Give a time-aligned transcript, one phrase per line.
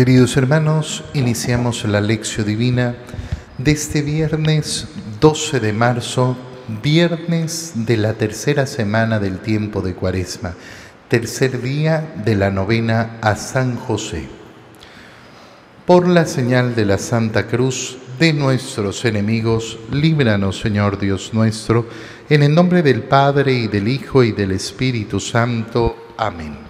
[0.00, 2.94] Queridos hermanos, iniciamos la lección divina
[3.58, 4.88] de este viernes
[5.20, 6.38] 12 de marzo,
[6.82, 10.54] viernes de la tercera semana del tiempo de Cuaresma,
[11.08, 14.26] tercer día de la novena a San José.
[15.84, 21.86] Por la señal de la Santa Cruz de nuestros enemigos, líbranos, Señor Dios nuestro,
[22.30, 26.14] en el nombre del Padre y del Hijo y del Espíritu Santo.
[26.16, 26.69] Amén.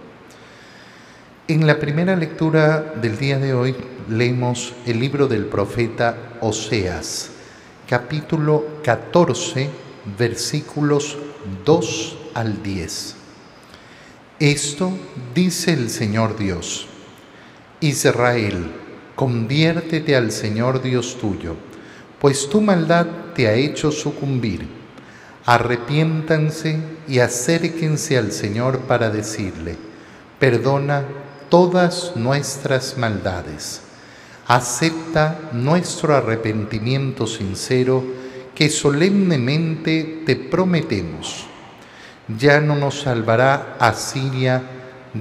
[1.51, 3.75] En la primera lectura del día de hoy
[4.07, 7.29] leemos el libro del profeta Oseas,
[7.89, 9.69] capítulo 14,
[10.17, 11.17] versículos
[11.65, 13.15] 2 al 10.
[14.39, 14.93] Esto
[15.35, 16.87] dice el Señor Dios.
[17.81, 18.71] Israel,
[19.17, 21.57] conviértete al Señor Dios tuyo,
[22.21, 24.69] pues tu maldad te ha hecho sucumbir.
[25.45, 26.79] Arrepiéntanse
[27.09, 29.75] y acérquense al Señor para decirle,
[30.39, 31.03] perdona
[31.51, 33.81] todas nuestras maldades.
[34.47, 38.03] Acepta nuestro arrepentimiento sincero
[38.55, 41.45] que solemnemente te prometemos.
[42.39, 44.63] Ya no nos salvará Asiria,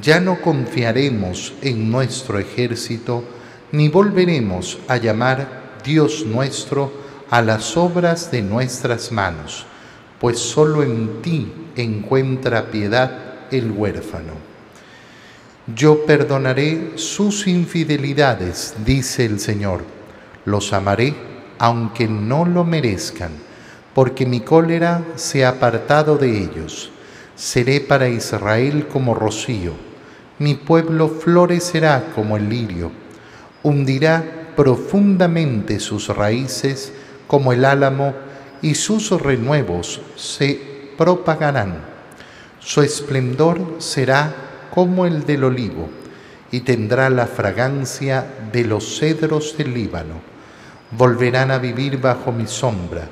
[0.01, 3.25] ya no confiaremos en nuestro ejército,
[3.73, 6.92] ni volveremos a llamar Dios nuestro
[7.28, 9.67] a las obras de nuestras manos,
[10.20, 14.50] pues solo en ti encuentra piedad el huérfano.
[15.75, 19.85] Yo perdonaré sus infidelidades, dice el Señor.
[20.45, 21.15] Los amaré
[21.59, 23.33] aunque no lo merezcan,
[23.95, 26.91] porque mi cólera se ha apartado de ellos.
[27.36, 29.75] Seré para Israel como rocío.
[30.39, 32.91] Mi pueblo florecerá como el lirio.
[33.63, 36.95] Hundirá profundamente sus raíces
[37.27, 38.14] como el álamo
[38.63, 40.59] y sus renuevos se
[40.97, 41.85] propagarán.
[42.59, 45.89] Su esplendor será como el del olivo,
[46.53, 50.20] y tendrá la fragancia de los cedros del Líbano.
[50.91, 53.09] Volverán a vivir bajo mi sombra,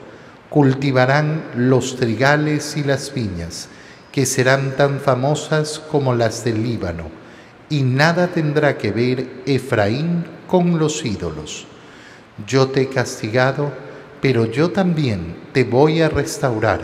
[0.51, 3.69] cultivarán los trigales y las viñas,
[4.11, 7.05] que serán tan famosas como las del Líbano,
[7.71, 11.67] y nada tendrá que ver Efraín con los ídolos.
[12.47, 13.71] Yo te he castigado,
[14.21, 16.81] pero yo también te voy a restaurar,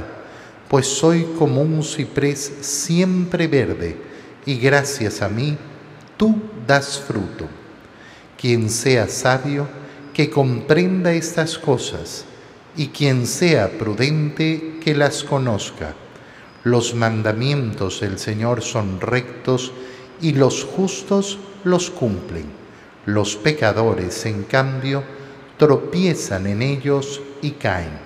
[0.68, 3.96] pues soy como un ciprés siempre verde,
[4.46, 5.56] y gracias a mí
[6.16, 7.46] tú das fruto.
[8.38, 9.66] Quien sea sabio,
[10.12, 12.24] que comprenda estas cosas,
[12.76, 15.94] y quien sea prudente, que las conozca.
[16.62, 19.72] Los mandamientos del Señor son rectos
[20.20, 22.46] y los justos los cumplen.
[23.06, 25.02] Los pecadores, en cambio,
[25.58, 27.98] tropiezan en ellos y caen.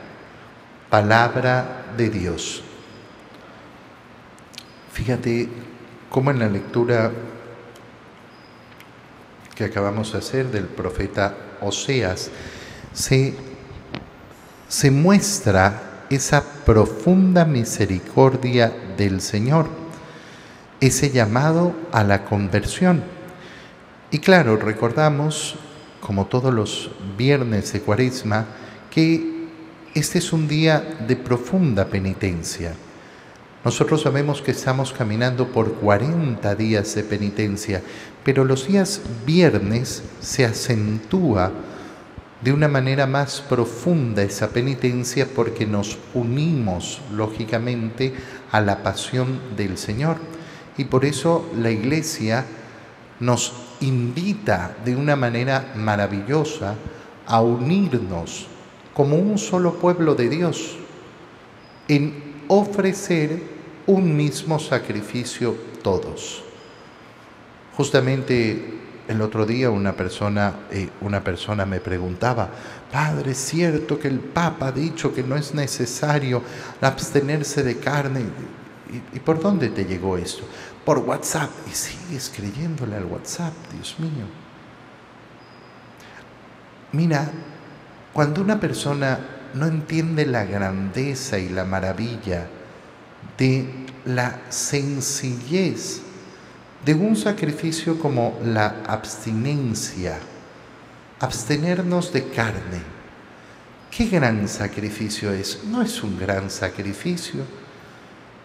[0.91, 2.62] Palabra de Dios.
[4.93, 5.48] Fíjate
[6.11, 7.11] como en la lectura
[9.55, 12.31] que acabamos de hacer del profeta Oseas,
[12.93, 13.35] se,
[14.69, 19.67] se muestra esa profunda misericordia del Señor,
[20.81, 23.03] ese llamado a la conversión.
[24.11, 25.57] Y claro, recordamos,
[26.01, 28.47] como todos los viernes de Cuaresma,
[28.91, 29.49] que
[29.95, 32.75] este es un día de profunda penitencia
[33.69, 37.83] nosotros sabemos que estamos caminando por 40 días de penitencia,
[38.25, 41.53] pero los días viernes se acentúa
[42.41, 48.15] de una manera más profunda esa penitencia porque nos unimos, lógicamente,
[48.51, 50.17] a la pasión del Señor.
[50.78, 52.47] Y por eso la iglesia
[53.21, 53.53] nos
[53.83, 56.75] invita de una manera maravillosa
[57.27, 58.47] a unirnos
[58.95, 60.78] como un solo pueblo de Dios
[61.87, 63.58] en ofrecer
[63.89, 66.45] un mismo sacrificio todos.
[67.75, 72.51] Justamente el otro día una persona, eh, una persona me preguntaba,
[72.93, 76.43] Padre, ¿es cierto que el Papa ha dicho que no es necesario
[76.83, 78.21] abstenerse de carne?
[78.93, 80.45] ¿Y, ¿Y, por dónde te llegó esto?
[80.85, 81.51] Por WhatsApp.
[81.67, 84.27] Y sigues creyéndole al WhatsApp, Dios mío.
[86.93, 87.31] Mira,
[88.13, 89.19] cuando una persona
[89.55, 92.49] no entiende la grandeza y la maravilla
[93.36, 96.03] de la sencillez
[96.84, 100.18] de un sacrificio como la abstinencia
[101.20, 102.98] abstenernos de carne.
[103.91, 105.65] ¿Qué gran sacrificio es?
[105.65, 107.41] No es un gran sacrificio.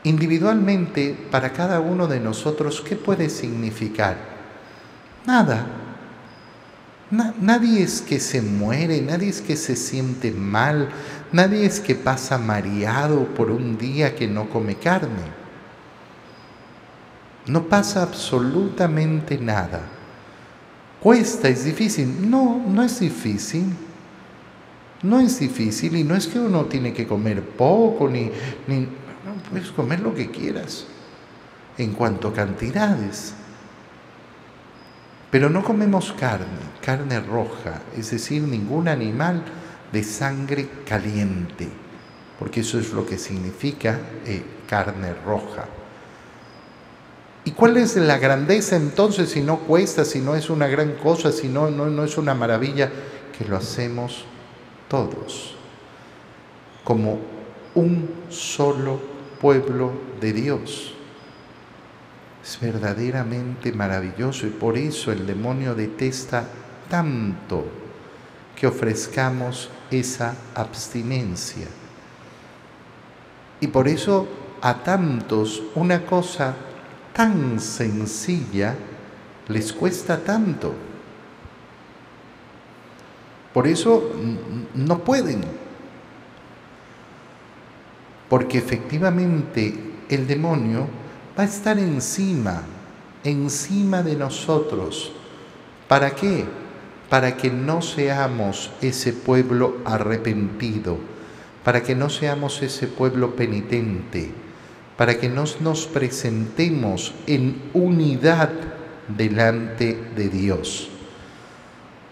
[0.03, 4.17] Individualmente, para cada uno de nosotros, ¿qué puede significar?
[5.25, 5.65] Nada.
[7.11, 10.89] nadie es que se muere, nadie es que se siente mal,
[11.33, 15.43] nadie es que pasa mareado por un día que no come carne.
[17.45, 19.81] No pasa absolutamente nada.
[21.01, 22.29] Cuesta, es difícil.
[22.29, 23.65] No, no es difícil.
[25.01, 28.31] No es difícil y no es que uno tiene que comer poco ni,
[28.67, 28.87] ni
[29.49, 30.85] puedes comer lo que quieras
[31.77, 33.33] en cuanto a cantidades.
[35.29, 36.45] Pero no comemos carne,
[36.81, 39.43] carne roja, es decir, ningún animal
[39.93, 41.69] de sangre caliente,
[42.39, 45.65] porque eso es lo que significa eh, carne roja.
[47.45, 51.31] ¿Y cuál es la grandeza entonces si no cuesta, si no es una gran cosa,
[51.31, 52.91] si no, no, no es una maravilla?
[53.37, 54.25] Que lo hacemos
[54.87, 55.55] todos,
[56.83, 57.19] como
[57.75, 58.99] un solo
[59.39, 60.93] pueblo de Dios.
[62.43, 66.47] Es verdaderamente maravilloso y por eso el demonio detesta
[66.89, 67.82] tanto
[68.55, 71.67] que ofrezcamos esa abstinencia.
[73.59, 74.27] Y por eso
[74.61, 76.55] a tantos una cosa
[77.13, 78.75] tan sencilla
[79.47, 80.73] les cuesta tanto.
[83.53, 84.11] Por eso
[84.73, 85.43] no pueden.
[88.29, 89.77] Porque efectivamente
[90.09, 90.87] el demonio
[91.37, 92.63] va a estar encima,
[93.23, 95.11] encima de nosotros.
[95.87, 96.45] ¿Para qué?
[97.13, 100.97] Para que no seamos ese pueblo arrepentido,
[101.63, 104.31] para que no seamos ese pueblo penitente,
[104.97, 108.49] para que nos, nos presentemos en unidad
[109.15, 110.89] delante de Dios.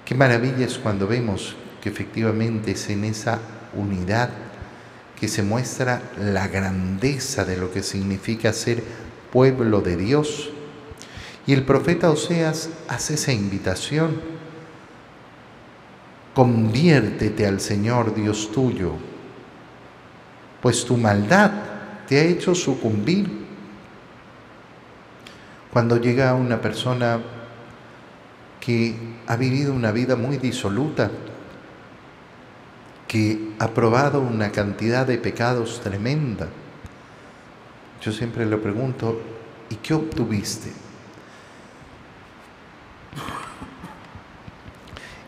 [0.05, 3.39] Qué maravilla es cuando vemos que efectivamente es en esa
[3.73, 4.29] unidad
[5.19, 8.83] que se muestra la grandeza de lo que significa ser
[9.31, 10.51] pueblo de Dios.
[11.47, 14.40] Y el profeta Oseas hace esa invitación.
[16.33, 18.93] Conviértete al Señor Dios tuyo,
[20.61, 21.51] pues tu maldad
[22.07, 23.29] te ha hecho sucumbir.
[25.73, 27.19] Cuando llega una persona
[28.61, 28.95] que
[29.27, 31.11] ha vivido una vida muy disoluta,
[33.07, 36.47] que ha probado una cantidad de pecados tremenda,
[38.01, 39.19] yo siempre le pregunto,
[39.69, 40.71] ¿y qué obtuviste?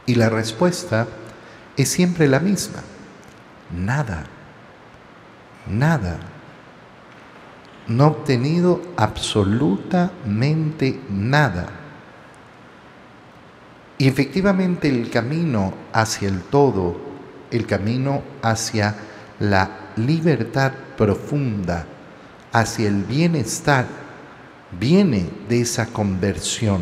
[0.06, 1.08] Y la respuesta
[1.78, 2.82] es siempre la misma,
[3.72, 4.26] nada,
[5.68, 6.20] nada
[7.88, 11.68] no ha obtenido absolutamente nada.
[13.98, 16.98] Y efectivamente el camino hacia el todo,
[17.52, 18.96] el camino hacia
[19.40, 21.86] la libertad profunda,
[22.52, 23.86] hacia el bienestar,
[24.80, 26.82] viene de esa conversión.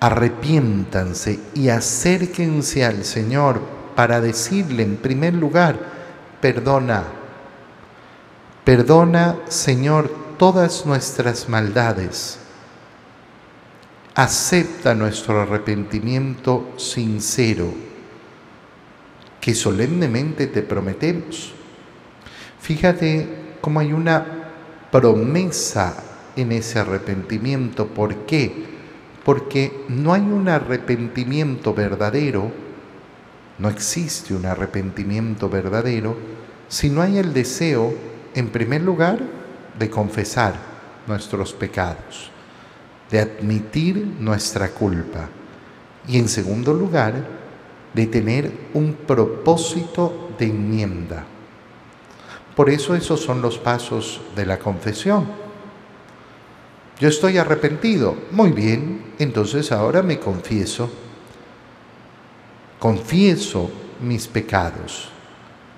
[0.00, 3.60] Arrepiéntanse y acérquense al Señor
[3.96, 5.78] para decirle en primer lugar,
[6.40, 7.18] perdona
[8.68, 12.38] Perdona, Señor, todas nuestras maldades.
[14.14, 17.72] Acepta nuestro arrepentimiento sincero,
[19.40, 21.54] que solemnemente te prometemos.
[22.60, 24.26] Fíjate cómo hay una
[24.92, 25.94] promesa
[26.36, 27.86] en ese arrepentimiento.
[27.86, 28.77] ¿Por qué?
[29.28, 32.50] Porque no hay un arrepentimiento verdadero,
[33.58, 36.16] no existe un arrepentimiento verdadero,
[36.66, 37.92] si no hay el deseo
[38.34, 39.18] en primer lugar,
[39.78, 40.54] de confesar
[41.06, 42.30] nuestros pecados,
[43.10, 45.28] de admitir nuestra culpa
[46.08, 47.12] y en segundo lugar,
[47.92, 51.26] de tener un propósito de enmienda.
[52.56, 55.47] Por eso esos son los pasos de la confesión.
[57.00, 58.16] Yo estoy arrepentido.
[58.32, 60.90] Muy bien, entonces ahora me confieso.
[62.78, 65.10] Confieso mis pecados.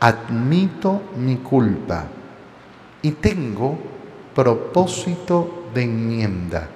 [0.00, 2.06] Admito mi culpa
[3.02, 3.78] y tengo
[4.34, 6.68] propósito de enmienda,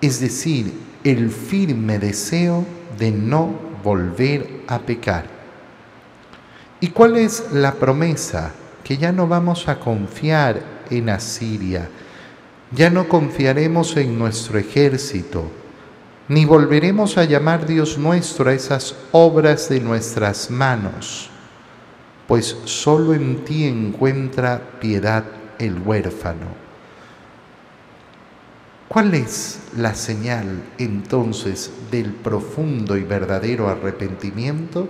[0.00, 0.72] es decir,
[1.04, 2.64] el firme deseo
[2.98, 3.50] de no
[3.82, 5.26] volver a pecar.
[6.80, 8.52] ¿Y cuál es la promesa?
[8.84, 11.88] Que ya no vamos a confiar en Asiria,
[12.72, 15.50] ya no confiaremos en nuestro ejército,
[16.28, 21.30] ni volveremos a llamar Dios nuestro a esas obras de nuestras manos
[22.26, 25.24] pues solo en ti encuentra piedad
[25.58, 26.66] el huérfano.
[28.88, 34.88] ¿Cuál es la señal entonces del profundo y verdadero arrepentimiento?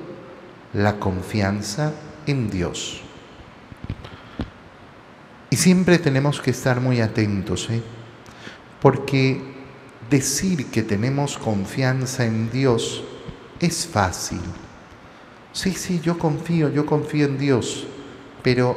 [0.72, 1.92] La confianza
[2.26, 3.02] en Dios.
[5.50, 7.82] Y siempre tenemos que estar muy atentos, ¿eh?
[8.80, 9.40] porque
[10.10, 13.04] decir que tenemos confianza en Dios
[13.60, 14.40] es fácil.
[15.52, 17.86] Sí, sí, yo confío, yo confío en Dios,
[18.42, 18.76] pero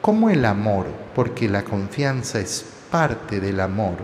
[0.00, 0.86] ¿cómo el amor?
[1.14, 3.96] Porque la confianza es parte del amor.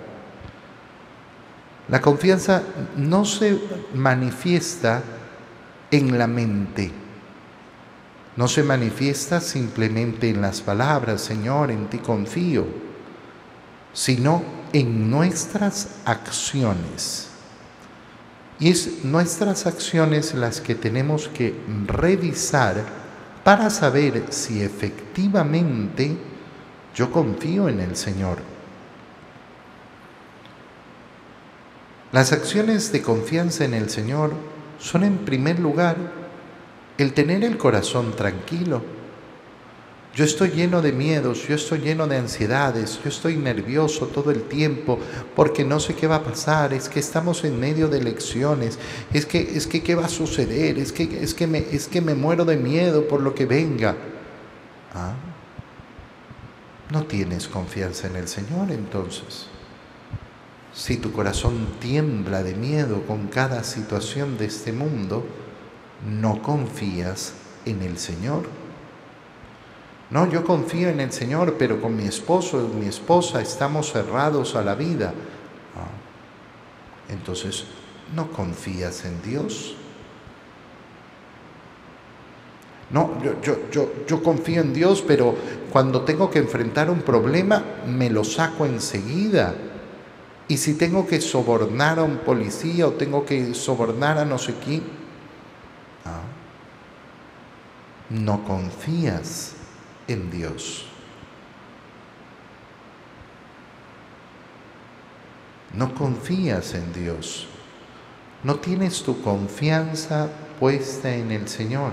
[1.89, 2.63] La confianza
[2.97, 3.59] no se
[3.95, 5.03] manifiesta
[5.91, 6.91] en la mente,
[8.37, 12.67] no se manifiesta simplemente en las palabras, Señor, en ti confío,
[13.93, 17.29] sino en nuestras acciones.
[18.59, 21.55] Y es nuestras acciones las que tenemos que
[21.87, 22.85] revisar
[23.45, 26.17] para saber si efectivamente
[26.95, 28.39] yo confío en el Señor.
[32.11, 34.33] Las acciones de confianza en el Señor
[34.79, 36.24] son en primer lugar
[36.99, 38.83] el tener el corazón tranquilo.
[40.15, 44.45] Yo estoy lleno de miedos, yo estoy lleno de ansiedades, yo estoy nervioso todo el
[44.45, 45.01] tiempo
[45.35, 48.79] porque no sé qué va a pasar, es que estamos en medio de elecciones,
[49.13, 52.01] es que es que qué va a suceder, es que es que me es que
[52.01, 53.97] me muero de miedo por lo que venga.
[54.95, 55.15] ¿Ah?
[56.93, 59.49] No tienes confianza en el Señor entonces.
[60.73, 65.27] Si tu corazón tiembla de miedo con cada situación de este mundo,
[66.07, 67.35] no confías
[67.65, 68.43] en el Señor.
[70.11, 74.63] No, yo confío en el Señor, pero con mi esposo mi esposa estamos cerrados a
[74.63, 75.13] la vida.
[75.75, 77.65] Ah, entonces,
[78.15, 79.77] ¿no confías en Dios?
[82.91, 85.35] No, yo, yo, yo, yo confío en Dios, pero
[85.73, 89.55] cuando tengo que enfrentar un problema, me lo saco enseguida.
[90.47, 94.55] Y si tengo que sobornar a un policía o tengo que sobornar a no sé
[94.63, 94.83] quién,
[98.11, 99.55] no confías
[100.09, 100.87] en Dios.
[105.73, 107.49] No confías en Dios.
[108.43, 110.29] No tienes tu confianza
[110.61, 111.93] puesta en el Señor.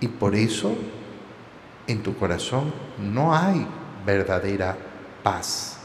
[0.00, 0.76] Y por eso
[1.86, 3.66] en tu corazón no hay
[4.06, 4.76] verdadera
[5.22, 5.78] paz.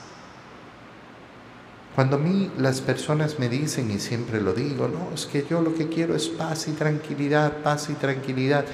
[1.96, 5.62] Cuando a mí las personas me dicen, y siempre lo digo, no, es que yo
[5.62, 8.66] lo que quiero es paz y tranquilidad, paz y tranquilidad.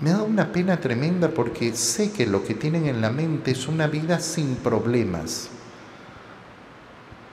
[0.00, 3.66] Me da una pena tremenda porque sé que lo que tienen en la mente es
[3.66, 5.48] una vida sin problemas.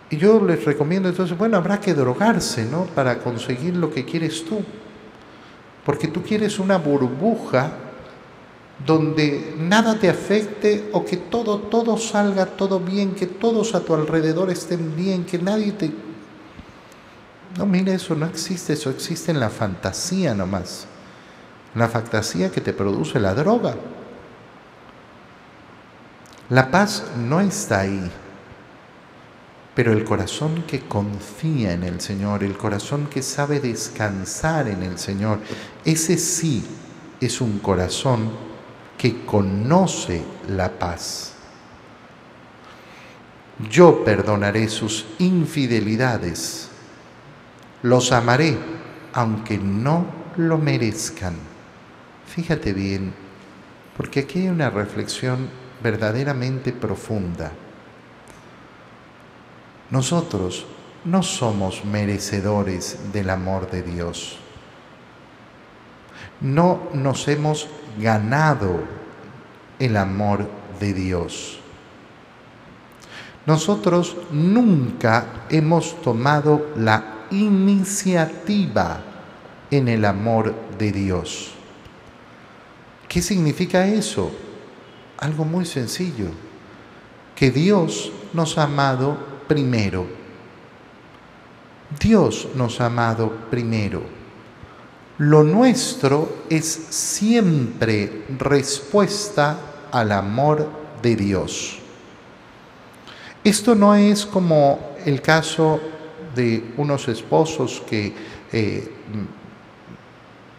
[0.09, 2.85] Y yo les recomiendo entonces, bueno, habrá que drogarse, ¿no?
[2.85, 4.63] Para conseguir lo que quieres tú.
[5.85, 7.71] Porque tú quieres una burbuja
[8.83, 13.93] donde nada te afecte o que todo, todo salga todo bien, que todos a tu
[13.93, 15.91] alrededor estén bien, que nadie te...
[17.57, 20.87] No, mire, eso no existe, eso existe en la fantasía nomás
[21.75, 23.75] la fantasía que te produce la droga.
[26.49, 28.11] La paz no está ahí,
[29.73, 34.97] pero el corazón que confía en el Señor, el corazón que sabe descansar en el
[34.97, 35.39] Señor,
[35.83, 36.63] ese sí
[37.19, 38.29] es un corazón
[38.97, 41.33] que conoce la paz.
[43.69, 46.69] Yo perdonaré sus infidelidades,
[47.81, 48.57] los amaré
[49.13, 50.05] aunque no
[50.37, 51.54] lo merezcan.
[52.35, 53.13] Fíjate bien,
[53.95, 55.47] porque aquí hay una reflexión
[55.81, 57.49] verdaderamente profunda.
[59.89, 60.65] Nosotros
[61.05, 64.37] no somos merecedores del amor de Dios.
[66.41, 68.83] No nos hemos ganado
[69.79, 71.61] el amor de Dios.
[73.45, 78.99] Nosotros nunca hemos tomado la iniciativa
[79.71, 81.54] en el amor de Dios.
[83.15, 84.29] ¿Qué significa eso?
[85.19, 86.31] Algo muy sencillo,
[87.33, 89.17] que Dios nos ha amado
[89.47, 90.05] primero.
[91.97, 94.01] Dios nos ha amado primero.
[95.17, 99.59] Lo nuestro es siempre respuesta
[99.93, 100.67] al amor
[101.01, 101.79] de Dios.
[103.45, 105.79] Esto no es como el caso
[106.35, 108.13] de unos esposos que
[108.51, 108.91] eh,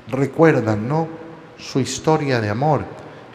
[0.09, 1.26] recuerdan, ¿no?
[1.59, 2.85] Su historia de amor.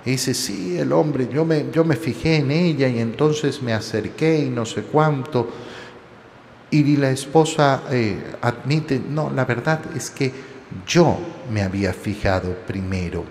[0.06, 3.74] Y dice, sí, el hombre, yo me, yo me fijé en ella y entonces me
[3.74, 5.48] acerqué y no sé cuánto.
[6.72, 10.32] Y la esposa eh, admite, no, la verdad es que
[10.88, 11.18] yo
[11.52, 13.26] me había fijado primero.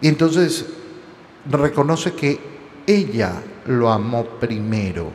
[0.00, 0.66] Y entonces
[1.50, 2.38] reconoce que
[2.86, 5.10] ella lo amó primero,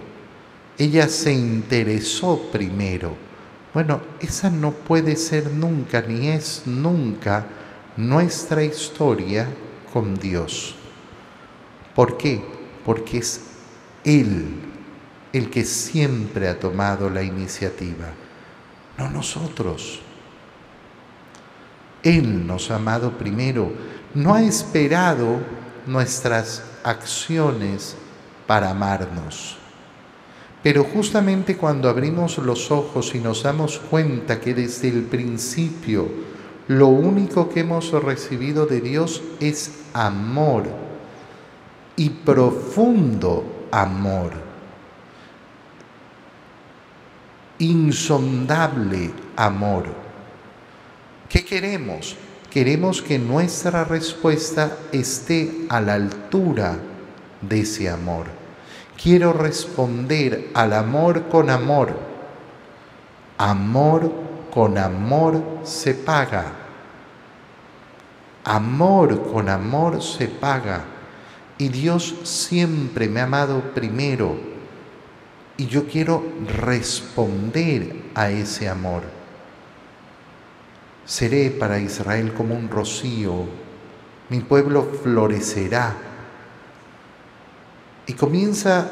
[0.78, 3.31] ella se interesó primero.
[3.74, 7.46] Bueno, esa no puede ser nunca, ni es nunca
[7.96, 9.48] nuestra historia
[9.94, 10.76] con Dios.
[11.96, 12.44] ¿Por qué?
[12.86, 13.42] Porque es
[14.04, 14.72] Él
[15.32, 18.10] el que siempre ha tomado la iniciativa,
[18.98, 20.02] no nosotros.
[22.04, 23.72] Él nos ha amado primero,
[24.14, 25.40] no ha esperado
[25.86, 27.96] nuestras acciones
[28.48, 29.61] para amarnos.
[30.64, 36.08] Pero justamente cuando abrimos los ojos y nos damos cuenta que desde el principio
[36.68, 40.66] lo único que hemos recibido de Dios es amor
[41.96, 44.32] y profundo amor,
[47.60, 49.86] insondable amor.
[51.28, 52.16] ¿Qué queremos?
[52.50, 56.78] Queremos que nuestra respuesta esté a la altura
[57.42, 58.41] de ese amor.
[59.02, 61.98] Quiero responder al amor con amor.
[63.38, 64.12] Amor
[64.54, 66.54] con amor se paga.
[68.44, 70.84] Amor con amor se paga.
[71.58, 74.36] Y Dios siempre me ha amado primero.
[75.58, 79.02] Y yo quiero responder a ese amor.
[81.06, 83.46] Seré para Israel como un rocío,
[84.30, 86.11] mi pueblo florecerá.
[88.12, 88.90] Y comienza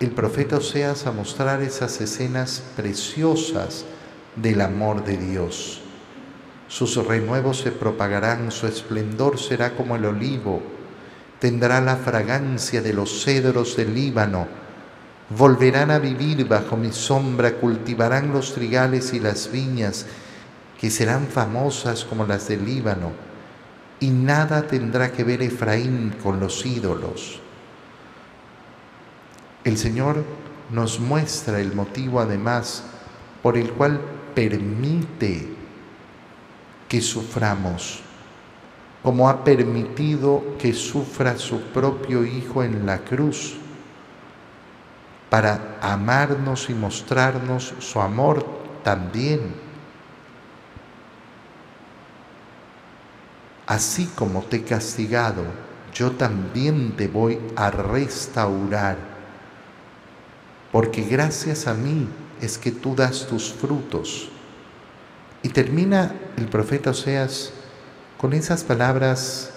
[0.00, 3.86] el profeta Oseas a mostrar esas escenas preciosas
[4.36, 5.80] del amor de Dios.
[6.68, 10.60] Sus renuevos se propagarán, su esplendor será como el olivo,
[11.38, 14.46] tendrá la fragancia de los cedros del Líbano,
[15.30, 20.04] volverán a vivir bajo mi sombra, cultivarán los trigales y las viñas,
[20.78, 23.12] que serán famosas como las del Líbano,
[24.00, 27.40] y nada tendrá que ver Efraín con los ídolos.
[29.64, 30.24] El Señor
[30.70, 32.84] nos muestra el motivo además
[33.42, 34.00] por el cual
[34.34, 35.48] permite
[36.88, 38.00] que suframos,
[39.02, 43.56] como ha permitido que sufra su propio Hijo en la cruz,
[45.28, 48.44] para amarnos y mostrarnos su amor
[48.82, 49.54] también.
[53.66, 55.44] Así como te he castigado,
[55.94, 58.96] yo también te voy a restaurar,
[60.72, 62.08] porque gracias a mí
[62.40, 64.28] es que tú das tus frutos.
[65.42, 67.52] Y termina el profeta Oseas
[68.18, 69.52] con esas palabras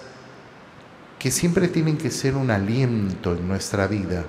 [1.18, 4.24] que siempre tienen que ser un aliento en nuestra vida.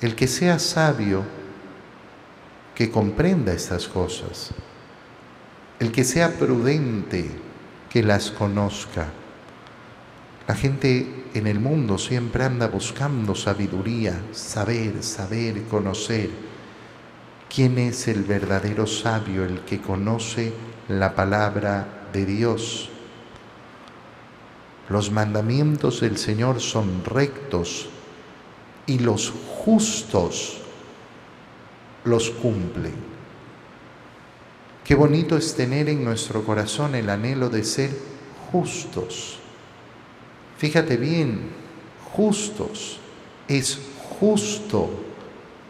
[0.00, 1.24] El que sea sabio,
[2.74, 4.50] que comprenda estas cosas.
[5.78, 7.30] El que sea prudente,
[7.90, 9.08] que las conozca.
[10.48, 16.30] La gente en el mundo siempre anda buscando sabiduría, saber, saber, conocer.
[17.54, 20.52] ¿Quién es el verdadero sabio, el que conoce
[20.88, 22.88] la palabra de Dios?
[24.88, 27.88] Los mandamientos del Señor son rectos
[28.86, 29.32] y los
[29.64, 30.58] justos
[32.04, 33.12] los cumplen.
[34.84, 37.90] Qué bonito es tener en nuestro corazón el anhelo de ser
[38.50, 39.41] justos.
[40.62, 41.40] Fíjate bien,
[42.12, 43.00] justos.
[43.48, 43.80] Es
[44.20, 44.90] justo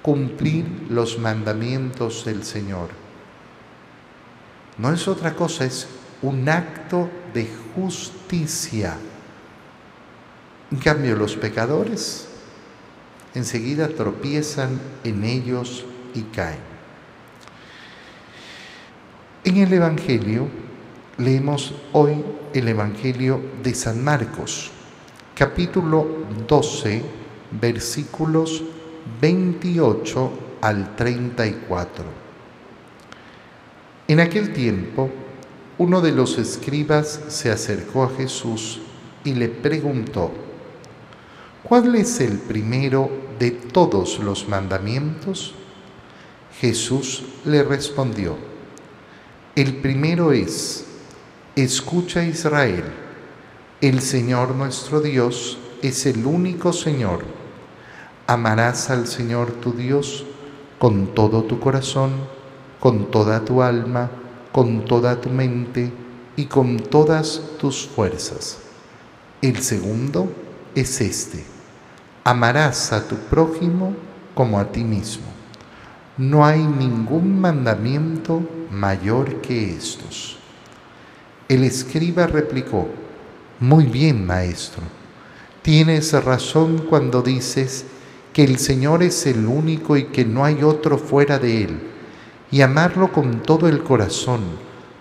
[0.02, 2.90] cumplir los mandamientos del Señor.
[4.76, 5.88] No es otra cosa, es
[6.20, 8.98] un acto de justicia.
[10.70, 12.28] En cambio, los pecadores
[13.32, 16.60] enseguida tropiezan en ellos y caen.
[19.44, 20.48] En el Evangelio
[21.16, 24.71] leemos hoy el Evangelio de San Marcos,
[25.34, 26.06] capítulo
[26.46, 27.02] 12,
[27.52, 28.62] versículos
[29.20, 32.04] 28 al 34.
[34.08, 35.10] En aquel tiempo,
[35.78, 38.80] uno de los escribas se acercó a Jesús
[39.24, 40.30] y le preguntó,
[41.62, 45.54] ¿cuál es el primero de todos los mandamientos?
[46.60, 48.36] Jesús le respondió,
[49.56, 50.84] el primero es,
[51.56, 52.84] escucha Israel,
[53.82, 57.24] el Señor nuestro Dios es el único Señor.
[58.28, 60.24] Amarás al Señor tu Dios
[60.78, 62.12] con todo tu corazón,
[62.78, 64.08] con toda tu alma,
[64.52, 65.92] con toda tu mente
[66.36, 68.58] y con todas tus fuerzas.
[69.42, 70.32] El segundo
[70.76, 71.44] es este,
[72.22, 73.96] amarás a tu prójimo
[74.36, 75.26] como a ti mismo.
[76.16, 80.38] No hay ningún mandamiento mayor que estos.
[81.48, 82.86] El escriba replicó,
[83.62, 84.82] Muy bien, maestro,
[85.62, 87.84] Tienes razón cuando dices
[88.32, 91.80] que el Señor es el único y que no hay otro fuera de Él,
[92.50, 94.40] y amarlo con todo el corazón,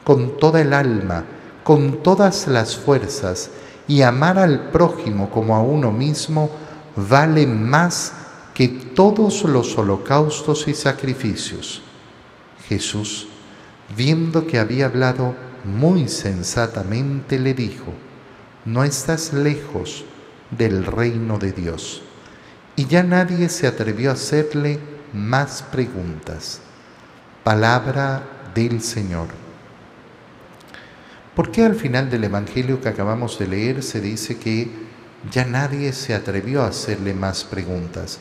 [0.04, 1.26] con toda el alma,
[1.64, 3.50] con todas las fuerzas,
[3.88, 6.52] y amar al prójimo como a uno mismo,
[6.96, 8.14] vale más
[8.54, 11.82] que todos los holocaustos y sacrificios.
[12.70, 13.28] Jesús,
[13.98, 15.34] viendo que había hablado
[15.66, 17.92] muy sensatamente, le dijo,
[18.66, 20.06] no estás lejos
[20.52, 22.04] del reino de Dios.
[22.76, 24.80] Y ya nadie se atrevió a hacerle
[25.14, 26.62] más preguntas.
[27.44, 29.28] Palabra del Señor.
[31.36, 34.70] ¿Por qué al final del Evangelio que acabamos de leer se dice que
[35.32, 38.20] ya nadie se atrevió a hacerle más preguntas?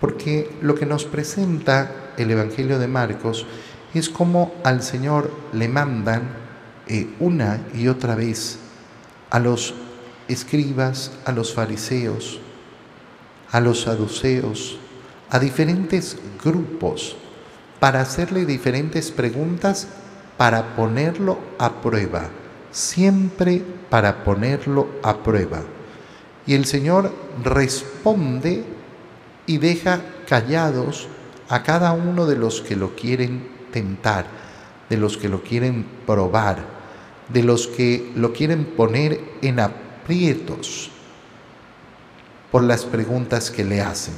[0.00, 3.46] Porque lo que nos presenta el Evangelio de Marcos
[3.94, 6.22] es como al Señor le mandan
[6.86, 8.58] eh, una y otra vez
[9.30, 9.74] a los
[10.28, 12.40] escribas, a los fariseos,
[13.50, 14.78] a los saduceos,
[15.30, 17.16] a diferentes grupos,
[17.78, 19.88] para hacerle diferentes preguntas,
[20.36, 22.28] para ponerlo a prueba,
[22.70, 25.62] siempre para ponerlo a prueba.
[26.46, 27.12] Y el Señor
[27.42, 28.64] responde
[29.46, 31.08] y deja callados
[31.48, 34.26] a cada uno de los que lo quieren tentar,
[34.88, 36.79] de los que lo quieren probar,
[37.32, 40.90] de los que lo quieren poner en aprietos
[42.50, 44.14] por las preguntas que le hacen,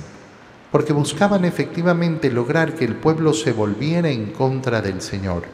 [0.70, 5.44] porque buscaban efectivamente lograr que el pueblo se volviera en contra del Señor.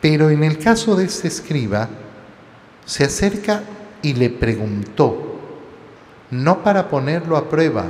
[0.00, 1.88] Pero en el caso de este escriba,
[2.84, 3.62] se acerca
[4.02, 5.38] y le preguntó,
[6.30, 7.86] no para ponerlo a prueba,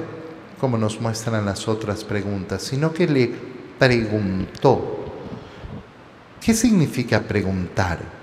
[0.59, 3.33] como nos muestran las otras preguntas, sino que le
[3.79, 4.97] preguntó.
[6.40, 8.20] ¿Qué significa preguntar?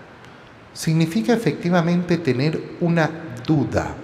[0.78, 3.10] Significa efectivamente tener una
[3.48, 3.96] duda.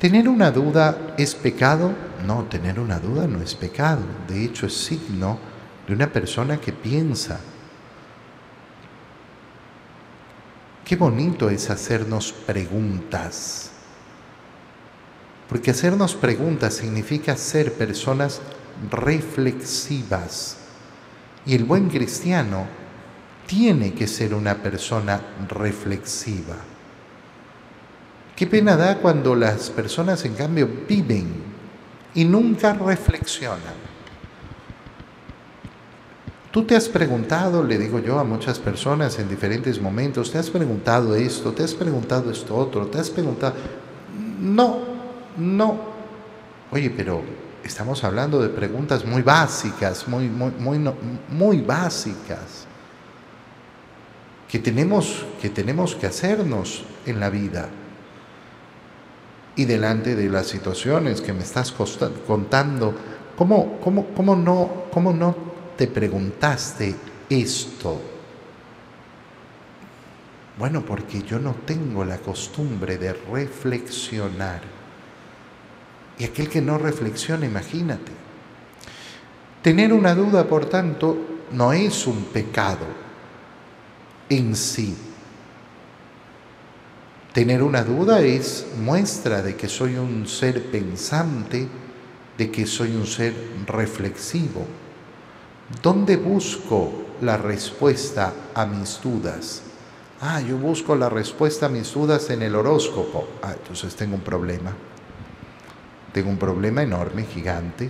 [0.00, 1.94] ¿Tener una duda es pecado?
[2.26, 4.00] No, tener una duda no es pecado.
[4.26, 5.38] De hecho, es signo
[5.86, 7.38] de una persona que piensa.
[10.84, 13.70] Qué bonito es hacernos preguntas.
[15.48, 18.40] Porque hacernos preguntas significa ser personas
[18.90, 20.56] reflexivas.
[21.46, 22.77] Y el buen cristiano
[23.48, 26.54] tiene que ser una persona reflexiva.
[28.36, 31.32] Qué pena da cuando las personas en cambio viven
[32.14, 33.88] y nunca reflexionan.
[36.50, 40.50] Tú te has preguntado, le digo yo a muchas personas en diferentes momentos, te has
[40.50, 43.54] preguntado esto, te has preguntado esto otro, te has preguntado...
[44.40, 44.78] No,
[45.38, 45.80] no.
[46.70, 47.22] Oye, pero
[47.64, 50.94] estamos hablando de preguntas muy básicas, muy, muy, muy,
[51.28, 52.67] muy básicas,
[54.48, 57.68] que tenemos, que tenemos que hacernos en la vida
[59.56, 61.72] y delante de las situaciones que me estás
[62.26, 62.94] contando,
[63.36, 65.36] ¿cómo, cómo, cómo, no, ¿cómo no
[65.76, 66.94] te preguntaste
[67.28, 68.00] esto?
[70.58, 74.62] Bueno, porque yo no tengo la costumbre de reflexionar.
[76.18, 78.12] Y aquel que no reflexiona, imagínate.
[79.62, 81.16] Tener una duda, por tanto,
[81.52, 83.07] no es un pecado
[84.28, 84.96] en sí,
[87.38, 91.68] Tener una duda es muestra de que soy un ser pensante,
[92.36, 93.32] de que soy un ser
[93.64, 94.66] reflexivo.
[95.80, 99.62] ¿Dónde busco la respuesta a mis dudas?
[100.20, 103.28] Ah, yo busco la respuesta a mis dudas en el horóscopo.
[103.40, 104.72] Ah, entonces tengo un problema.
[106.12, 107.88] Tengo un problema enorme, gigante.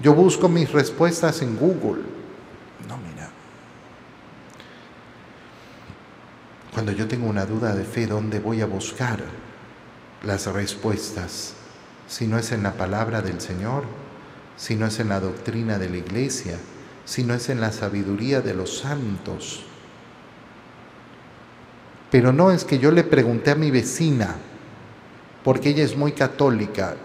[0.00, 2.02] Yo busco mis respuestas en Google.
[2.88, 3.30] No, mira,
[6.82, 9.20] Cuando yo tengo una duda de fe, ¿dónde voy a buscar
[10.24, 11.54] las respuestas?
[12.08, 13.84] Si no es en la palabra del Señor,
[14.56, 16.58] si no es en la doctrina de la iglesia,
[17.04, 19.62] si no es en la sabiduría de los santos.
[22.10, 24.34] Pero no es que yo le pregunté a mi vecina,
[25.44, 26.96] porque ella es muy católica,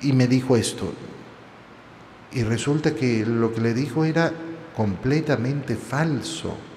[0.00, 0.92] y me dijo esto.
[2.30, 4.30] Y resulta que lo que le dijo era
[4.76, 6.69] completamente falso.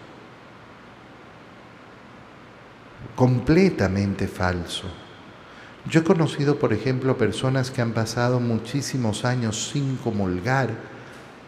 [3.15, 4.87] Completamente falso.
[5.89, 10.69] Yo he conocido, por ejemplo, personas que han pasado muchísimos años sin comulgar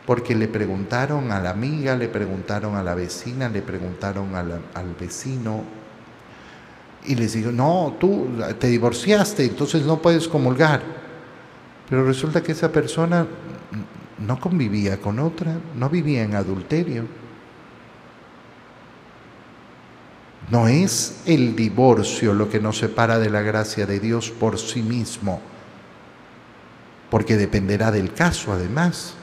[0.06, 5.64] porque le preguntaron a la amiga, le preguntaron a la vecina, le preguntaron al, vecino
[7.06, 8.28] y les digo, no, tú
[8.60, 10.82] te divorciaste, entonces no puedes comulgar.
[11.90, 13.26] Pero resulta que esa persona
[14.20, 17.25] no convivía con otra, no vivía en adulterio
[20.50, 24.84] No es el divorcio lo que nos separa de la gracia de Dios por sí
[24.84, 25.42] mismo,
[27.10, 29.16] porque dependerá del caso además.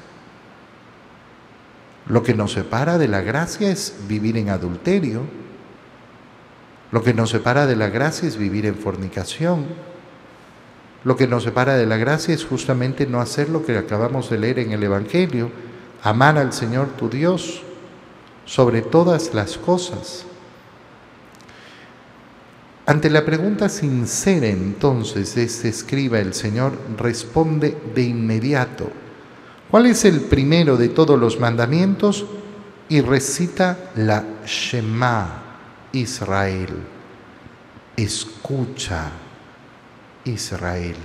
[2.06, 5.22] Lo que nos separa de la gracia es vivir en adulterio.
[6.90, 9.66] Lo que nos separa de la gracia es vivir en fornicación.
[11.04, 14.38] Lo que nos separa de la gracia es justamente no hacer lo que acabamos de
[14.38, 15.50] leer en el Evangelio,
[16.02, 17.62] amar al Señor tu Dios
[18.44, 20.26] sobre todas las cosas.
[22.92, 28.90] Ante la pregunta sincera entonces de este escriba, el Señor responde de inmediato.
[29.70, 32.26] ¿Cuál es el primero de todos los mandamientos?
[32.90, 35.42] Y recita la Shema
[35.92, 36.68] Israel.
[37.96, 39.10] Escucha
[40.26, 40.96] Israel.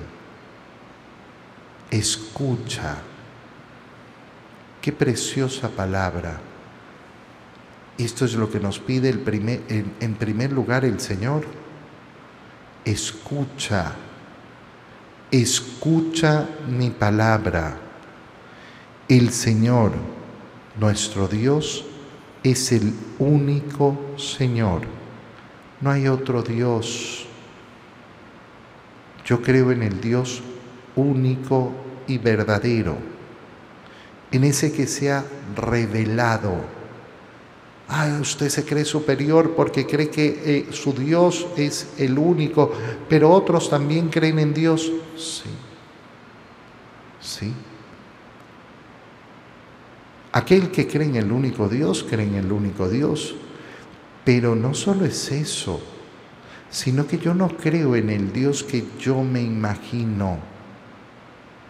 [1.90, 2.98] Escucha.
[4.82, 6.38] Qué preciosa palabra.
[7.98, 11.46] Esto es lo que nos pide en primer lugar el Señor.
[12.88, 13.92] Escucha.
[15.30, 17.78] Escucha mi palabra.
[19.10, 19.92] El Señor,
[20.80, 21.84] nuestro Dios,
[22.44, 24.84] es el único Señor.
[25.82, 27.26] No hay otro Dios.
[29.26, 30.42] Yo creo en el Dios
[30.96, 31.74] único
[32.08, 32.96] y verdadero,
[34.32, 35.26] en ese que se ha
[35.58, 36.77] revelado.
[37.90, 42.72] Ah, usted se cree superior porque cree que eh, su Dios es el único,
[43.08, 44.92] pero otros también creen en Dios.
[45.16, 45.50] Sí,
[47.22, 47.54] sí.
[50.34, 53.36] Aquel que cree en el único Dios, cree en el único Dios.
[54.26, 55.82] Pero no solo es eso,
[56.70, 60.38] sino que yo no creo en el Dios que yo me imagino,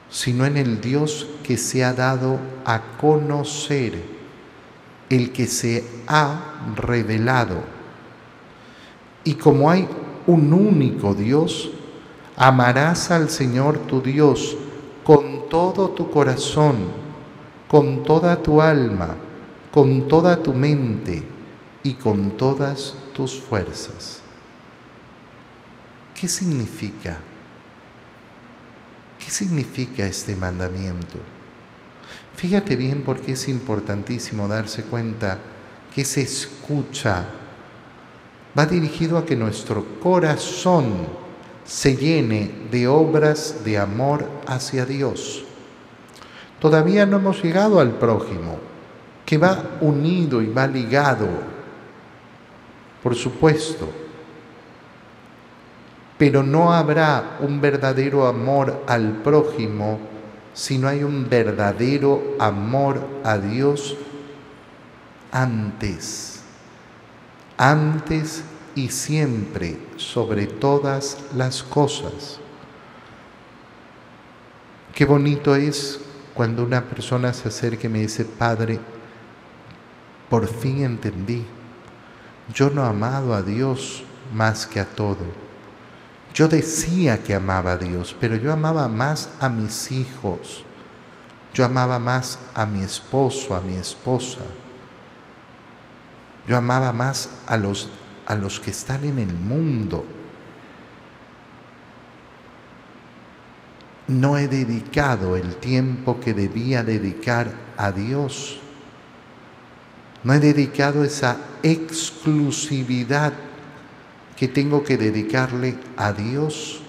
[0.09, 4.16] sino en el Dios que se ha dado a conocer,
[5.09, 7.63] el que se ha revelado.
[9.23, 9.87] Y como hay
[10.25, 11.71] un único Dios,
[12.35, 14.57] amarás al Señor tu Dios
[15.03, 17.07] con todo tu corazón
[17.67, 19.15] con toda tu alma,
[19.71, 21.23] con toda tu mente
[21.83, 24.21] y con todas tus fuerzas.
[26.19, 27.19] ¿Qué significa?
[29.19, 31.19] ¿Qué significa este mandamiento?
[32.37, 35.39] Fíjate bien porque es importantísimo darse cuenta
[35.93, 37.25] que se escucha
[38.57, 41.07] va dirigido a que nuestro corazón
[41.65, 45.45] se llene de obras de amor hacia Dios.
[46.59, 48.59] Todavía no hemos llegado al prójimo,
[49.25, 51.27] que va unido y va ligado,
[53.01, 53.89] por supuesto.
[56.19, 60.16] Pero no habrá un verdadero amor al prójimo
[60.57, 63.95] si no hay un verdadero amor a Dios
[65.31, 66.41] antes,
[67.57, 68.43] antes
[68.73, 72.39] y siempre sobre todas las cosas.
[74.95, 75.99] Qué bonito es
[76.33, 78.79] cuando una persona se acerca y me dice, Padre,
[80.27, 81.45] por fin entendí,
[82.51, 85.46] yo no he amado a Dios más que a todo.
[86.37, 90.63] Yo decía que amaba a Dios, pero yo amaba más a mis hijos.
[91.51, 94.41] Yo amaba más a mi esposo, a mi esposa.
[96.47, 97.89] Yo amaba más a los,
[98.27, 100.05] a los que están en el mundo.
[104.07, 108.59] no he dedicado el tiempo que debía dedicar a Dios.
[110.23, 113.33] No he dedicado esa exclusividad
[114.37, 116.79] que tengo que dedicarle a Dios.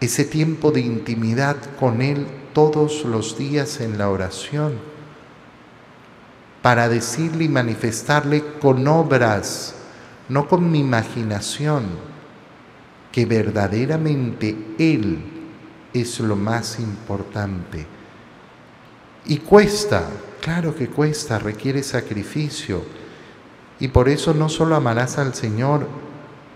[0.00, 4.74] Ese tiempo de intimidad con Él todos los días en la oración.
[6.60, 9.76] Para decirle y manifestarle con obras,
[10.28, 11.84] no con mi imaginación
[13.12, 15.22] que verdaderamente Él
[15.92, 17.86] es lo más importante.
[19.26, 20.08] Y cuesta,
[20.40, 23.01] claro que cuesta, requiere sacrificio.
[23.82, 25.88] Y por eso no solo amarás al Señor,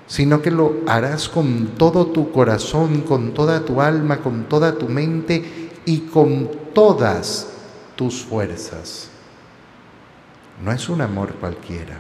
[0.07, 4.89] sino que lo harás con todo tu corazón, con toda tu alma, con toda tu
[4.89, 7.49] mente y con todas
[7.97, 9.11] tus fuerzas.
[10.63, 11.99] No es un amor cualquiera.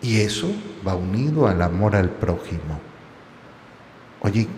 [0.00, 0.50] Y eso
[0.84, 2.80] va unido al amor al prójimo.
[4.20, 4.48] Oye,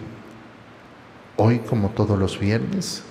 [1.37, 3.03] hoy como todos los viernes,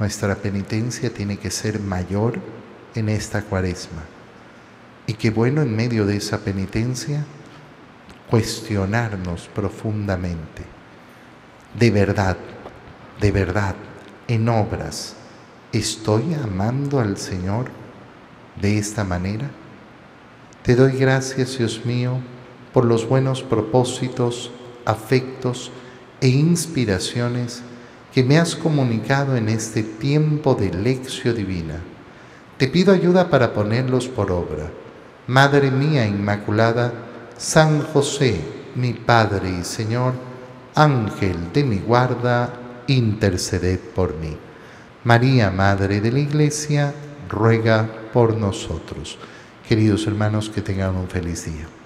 [0.00, 2.40] nuestra penitencia tiene que ser mayor
[2.96, 4.02] en esta cuaresma.
[5.10, 7.24] Y qué bueno en medio de esa penitencia
[8.30, 10.62] cuestionarnos profundamente.
[11.76, 12.36] De verdad,
[13.20, 13.74] de verdad,
[14.28, 15.16] en obras,
[15.72, 17.72] ¿estoy amando al Señor
[18.62, 19.50] de esta manera?
[20.62, 22.18] Te doy gracias, Dios mío,
[22.72, 24.52] por los buenos propósitos,
[24.84, 25.72] afectos
[26.20, 27.62] e inspiraciones
[28.14, 31.80] que me has comunicado en este tiempo de lección divina.
[32.58, 34.70] Te pido ayuda para ponerlos por obra.
[35.30, 36.92] Madre mía Inmaculada,
[37.38, 38.40] San José,
[38.74, 40.12] mi Padre y Señor,
[40.74, 42.52] Ángel de mi guarda,
[42.88, 44.36] interceded por mí.
[45.04, 46.92] María, Madre de la Iglesia,
[47.28, 49.18] ruega por nosotros.
[49.68, 51.79] Queridos hermanos, que tengan un feliz día.